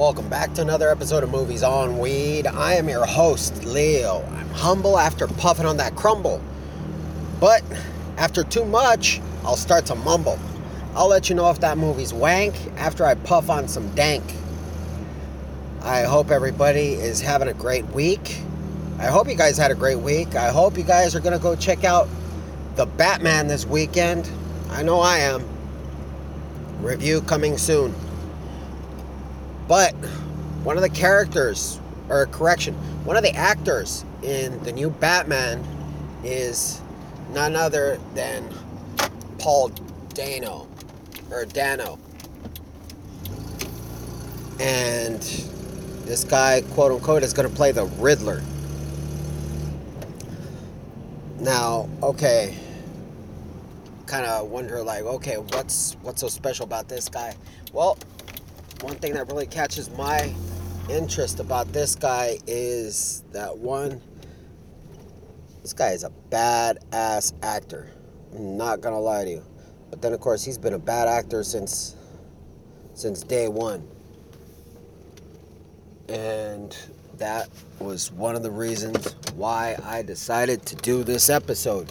[0.00, 2.46] welcome back to another episode of Movies on Weed.
[2.46, 4.24] I am your host, Leo.
[4.30, 6.40] I'm humble after puffing on that crumble.
[7.38, 7.62] But
[8.16, 10.38] after too much, I'll start to mumble.
[10.94, 14.24] I'll let you know if that movie's wank after I puff on some dank.
[15.82, 18.38] I hope everybody is having a great week.
[18.98, 20.34] I hope you guys had a great week.
[20.34, 22.08] I hope you guys are going to go check out
[22.76, 24.30] The Batman this weekend.
[24.70, 25.44] I know I am.
[26.80, 27.94] Review coming soon.
[29.70, 29.92] But
[30.64, 31.78] one of the characters,
[32.08, 32.74] or correction,
[33.04, 35.64] one of the actors in the new Batman
[36.24, 36.80] is
[37.30, 38.52] none other than
[39.38, 39.68] Paul
[40.12, 40.66] Dano,
[41.30, 42.00] or Dano.
[44.58, 45.22] And
[46.02, 48.42] this guy, quote unquote, is going to play the Riddler.
[51.38, 52.56] Now, okay,
[54.06, 57.36] kind of wonder like, okay, what's what's so special about this guy?
[57.72, 57.96] Well,
[58.82, 60.32] one thing that really catches my
[60.88, 64.00] interest about this guy is that one,
[65.62, 67.88] this guy is a badass actor.
[68.34, 69.44] I'm not gonna lie to you.
[69.90, 71.96] But then of course he's been a bad actor since
[72.94, 73.86] since day one.
[76.08, 76.76] And
[77.18, 81.90] that was one of the reasons why I decided to do this episode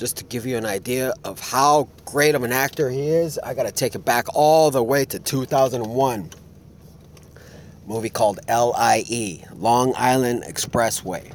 [0.00, 3.52] just to give you an idea of how great of an actor he is, I
[3.52, 6.30] got to take it back all the way to 2001.
[7.86, 11.30] Movie called LIE, Long Island Expressway,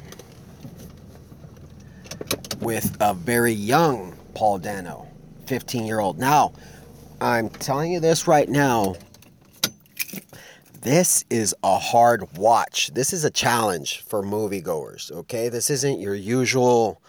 [2.60, 5.06] with a very young Paul Dano,
[5.46, 6.18] 15 year old.
[6.18, 6.52] Now,
[7.20, 8.96] I'm telling you this right now.
[10.80, 12.90] This is a hard watch.
[12.94, 15.48] This is a challenge for moviegoers, okay?
[15.48, 17.00] This isn't your usual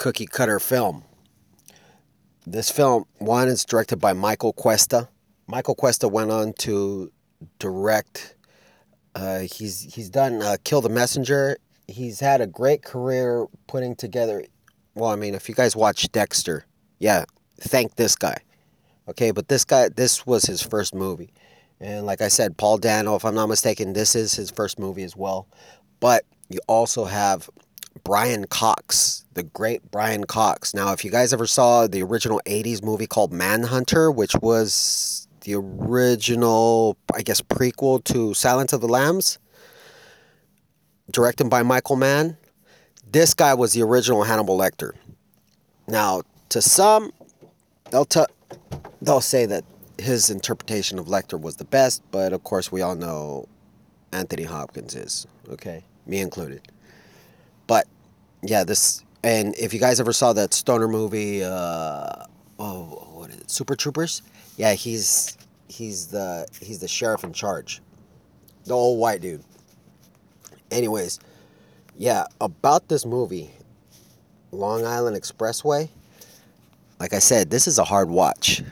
[0.00, 1.04] cookie cutter film.
[2.46, 5.08] This film, one, is directed by Michael Cuesta.
[5.46, 7.12] Michael Cuesta went on to
[7.58, 8.34] direct.
[9.14, 11.58] Uh, he's he's done uh, Kill the Messenger.
[11.86, 14.44] He's had a great career putting together.
[14.94, 16.64] Well, I mean, if you guys watch Dexter,
[16.98, 17.26] yeah,
[17.60, 18.38] thank this guy.
[19.06, 21.32] Okay, but this guy, this was his first movie,
[21.78, 25.02] and like I said, Paul Dano, if I'm not mistaken, this is his first movie
[25.02, 25.46] as well.
[25.98, 27.50] But you also have
[28.10, 30.74] Brian Cox, the great Brian Cox.
[30.74, 35.54] Now, if you guys ever saw the original 80s movie called Manhunter, which was the
[35.54, 39.38] original, I guess, prequel to Silence of the Lambs,
[41.12, 42.36] directed by Michael Mann,
[43.08, 44.90] this guy was the original Hannibal Lecter.
[45.86, 47.12] Now, to some,
[47.92, 48.24] they'll, t-
[49.00, 49.64] they'll say that
[49.98, 53.46] his interpretation of Lecter was the best, but of course, we all know
[54.10, 55.84] Anthony Hopkins is, okay?
[56.06, 56.66] Me included.
[57.68, 57.86] But
[58.42, 62.24] yeah, this and if you guys ever saw that stoner movie, uh,
[62.58, 63.50] oh, what is it?
[63.50, 64.22] Super Troopers?
[64.56, 65.36] Yeah, he's
[65.68, 67.82] he's the he's the sheriff in charge,
[68.64, 69.44] the old white dude.
[70.70, 71.20] Anyways,
[71.96, 73.50] yeah, about this movie,
[74.52, 75.88] Long Island Expressway.
[76.98, 78.62] Like I said, this is a hard watch.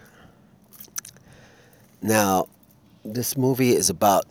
[2.00, 2.46] Now,
[3.04, 4.26] this movie is about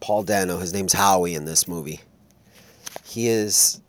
[0.00, 0.58] Paul Dano.
[0.58, 2.00] His name's Howie in this movie
[3.14, 3.80] he is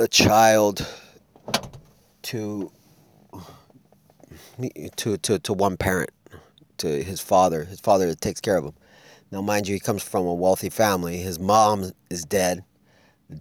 [0.00, 0.84] a child
[2.22, 2.72] to
[4.96, 6.10] to to to one parent
[6.78, 7.62] to his father.
[7.62, 8.74] His father takes care of him.
[9.30, 11.18] Now mind you he comes from a wealthy family.
[11.18, 12.64] His mom is dead.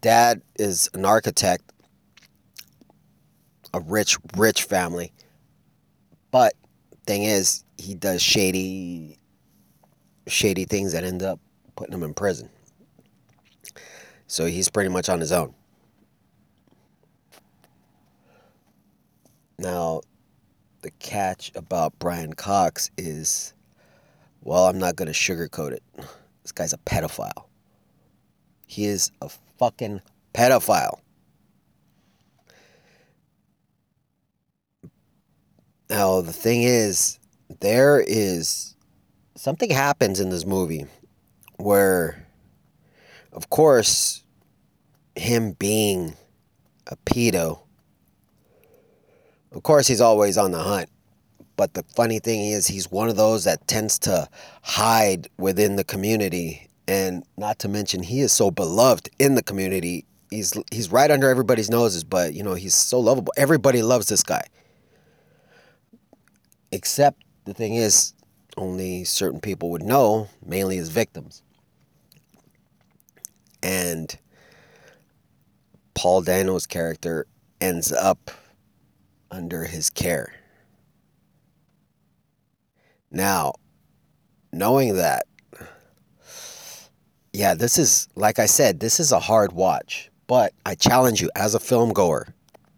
[0.02, 1.64] Dad is an architect
[3.74, 5.12] a rich rich family.
[6.30, 6.54] But
[7.08, 9.18] thing is he does shady
[10.28, 11.40] shady things that end up
[11.76, 12.50] putting him in prison
[14.34, 15.54] so he's pretty much on his own.
[19.60, 20.02] Now,
[20.82, 23.54] the catch about Brian Cox is
[24.42, 25.84] well, I'm not going to sugarcoat it.
[26.42, 27.46] This guy's a pedophile.
[28.66, 29.30] He is a
[29.60, 30.02] fucking
[30.34, 31.00] pedophile.
[35.92, 37.20] Now, the thing is,
[37.60, 38.76] there is
[39.36, 40.88] something happens in this movie
[41.58, 42.26] where,
[43.32, 44.23] of course,
[45.16, 46.16] him being
[46.88, 47.60] a pedo,
[49.52, 50.90] of course, he's always on the hunt.
[51.56, 54.28] But the funny thing is, he's one of those that tends to
[54.64, 56.70] hide within the community.
[56.88, 60.06] And not to mention, he is so beloved in the community.
[60.32, 63.32] He's, he's right under everybody's noses, but you know, he's so lovable.
[63.38, 64.46] Everybody loves this guy.
[66.72, 68.14] Except the thing is,
[68.58, 71.44] only certain people would know, mainly his victims.
[73.62, 74.18] And
[75.94, 77.26] Paul Dano's character
[77.62, 78.32] ends up
[79.32, 80.34] under his care.
[83.12, 83.54] Now,
[84.52, 85.26] knowing that,
[87.32, 90.10] yeah, this is, like I said, this is a hard watch.
[90.28, 92.28] But I challenge you as a film goer,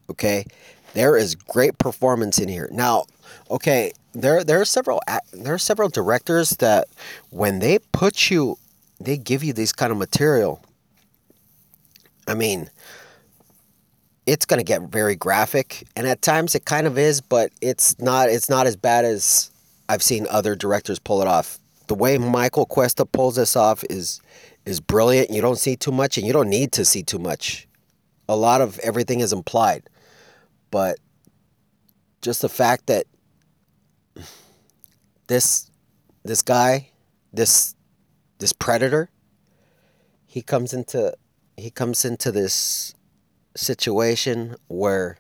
[0.10, 0.46] okay?
[0.94, 2.70] There is great performance in here.
[2.72, 3.06] Now,
[3.52, 5.02] okay, there there are several
[5.34, 6.88] there are several directors that
[7.30, 8.58] when they put you
[9.00, 10.64] they give you this kind of material.
[12.28, 12.70] I mean,
[14.26, 18.00] it's going to get very graphic and at times it kind of is, but it's
[18.00, 19.52] not it's not as bad as
[19.88, 21.60] I've seen other directors pull it off.
[21.88, 24.22] The way Michael Cuesta pulls this off is
[24.66, 25.30] is brilliant.
[25.30, 27.68] You don't see too much and you don't need to see too much.
[28.28, 29.84] A lot of everything is implied.
[30.72, 30.98] But
[32.22, 33.06] just the fact that
[35.28, 35.70] this
[36.24, 36.90] this guy,
[37.32, 37.76] this
[38.40, 39.10] this predator,
[40.26, 41.16] he comes into
[41.56, 42.96] he comes into this
[43.56, 45.18] situation where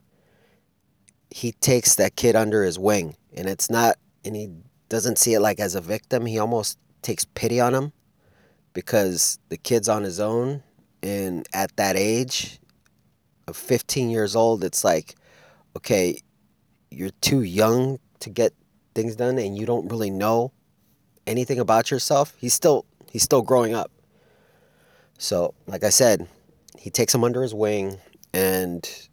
[1.29, 4.49] he takes that kid under his wing and it's not and he
[4.89, 7.91] doesn't see it like as a victim he almost takes pity on him
[8.73, 10.63] because the kid's on his own
[11.01, 12.59] and at that age
[13.47, 15.15] of 15 years old it's like
[15.75, 16.17] okay
[16.89, 18.53] you're too young to get
[18.93, 20.51] things done and you don't really know
[21.27, 23.91] anything about yourself he's still he's still growing up.
[25.17, 26.27] So like i said
[26.77, 27.97] he takes him under his wing
[28.35, 29.07] and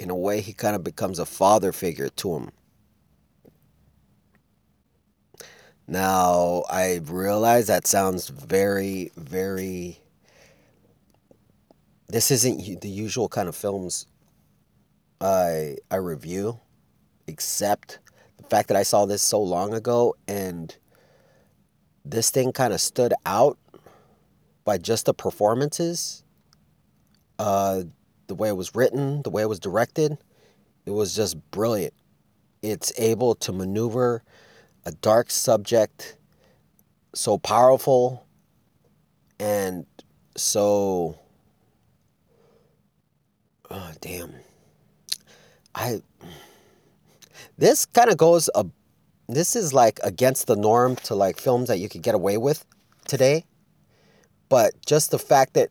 [0.00, 2.50] in a way he kind of becomes a father figure to him.
[5.86, 10.00] Now i realize that sounds very very
[12.08, 14.06] this isn't the usual kind of films
[15.20, 16.60] i i review
[17.26, 17.98] except
[18.36, 20.76] the fact that i saw this so long ago and
[22.04, 23.58] this thing kind of stood out
[24.64, 26.22] by just the performances
[27.40, 27.82] uh,
[28.30, 30.16] the way it was written, the way it was directed,
[30.86, 31.92] it was just brilliant.
[32.62, 34.22] It's able to maneuver
[34.86, 36.16] a dark subject
[37.12, 38.24] so powerful
[39.40, 39.84] and
[40.36, 41.18] so
[43.68, 44.32] oh damn
[45.74, 46.00] i
[47.58, 48.64] this kind of goes a
[49.28, 52.64] this is like against the norm to like films that you could get away with
[53.08, 53.44] today
[54.48, 55.70] but just the fact that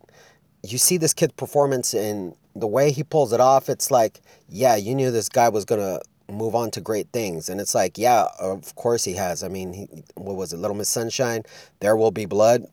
[0.64, 4.76] you see this kid's performance and the way he pulls it off, it's like, yeah,
[4.76, 8.28] you knew this guy was gonna move on to great things, and it's like, yeah,
[8.40, 9.44] of course he has.
[9.44, 11.44] I mean, he, what was it, Little Miss Sunshine?
[11.80, 12.66] There will be blood,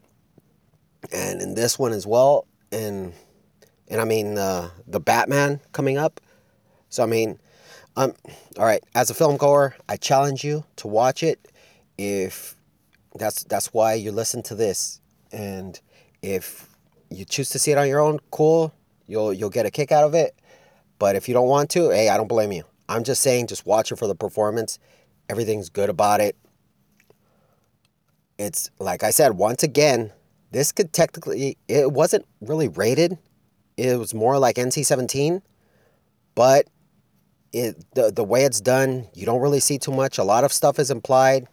[1.12, 3.12] and in this one as well, and
[3.88, 6.20] and I mean uh, the Batman coming up.
[6.88, 7.38] So I mean,
[7.96, 8.14] um,
[8.58, 8.82] all right.
[8.94, 11.48] As a film goer, I challenge you to watch it.
[11.98, 12.56] If
[13.14, 15.00] that's that's why you listen to this,
[15.32, 15.80] and
[16.22, 16.68] if
[17.10, 18.74] you choose to see it on your own, cool.
[19.06, 20.34] You'll you'll get a kick out of it.
[20.98, 22.64] But if you don't want to, hey, I don't blame you.
[22.88, 24.78] I'm just saying just watch it for the performance.
[25.28, 26.36] Everything's good about it.
[28.38, 30.12] It's like I said, once again,
[30.52, 33.18] this could technically it wasn't really rated.
[33.76, 35.42] It was more like NC-17,
[36.34, 36.66] but
[37.52, 40.18] it the the way it's done, you don't really see too much.
[40.18, 41.46] A lot of stuff is implied.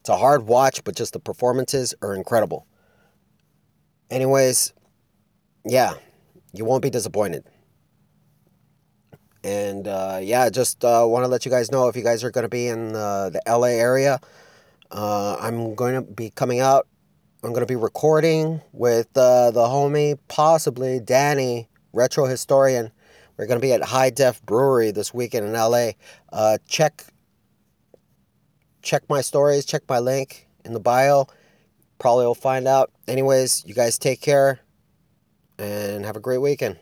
[0.00, 2.66] It's a hard watch, but just the performances are incredible.
[4.10, 4.72] Anyways,
[5.64, 5.94] yeah,
[6.52, 7.44] you won't be disappointed.
[9.44, 12.30] And uh, yeah, just uh, want to let you guys know if you guys are
[12.30, 14.20] going to be in uh, the LA area,
[14.90, 16.86] uh, I'm going to be coming out.
[17.42, 22.92] I'm going to be recording with uh, the homie, possibly Danny, retro historian.
[23.36, 25.92] We're going to be at High Def Brewery this weekend in LA.
[26.68, 27.04] Check
[28.82, 31.26] check my stories, check my link in the bio.
[31.98, 32.92] Probably will find out.
[33.08, 34.60] Anyways, you guys take care
[35.62, 36.78] and have a great weekend.